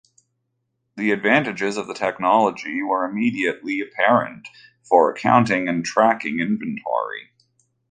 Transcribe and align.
The 0.95 1.11
advantages 1.11 1.77
of 1.77 1.85
the 1.85 1.93
technology 1.93 2.81
were 2.81 3.05
immediately 3.05 3.81
apparent 3.81 4.47
for 4.81 5.11
accounting 5.11 5.67
and 5.69 5.85
tracking 5.85 6.39
inventory. 6.39 7.29